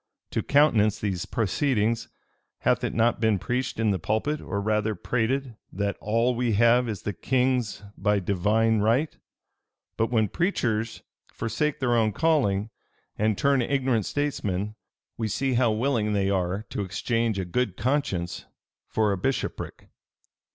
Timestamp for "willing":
15.71-16.13